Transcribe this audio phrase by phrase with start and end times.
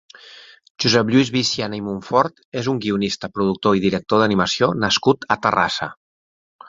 [0.83, 5.91] Josep Lluís Viciana i Monfort és un guionista, productor i director d'animació nascut a Terrassa.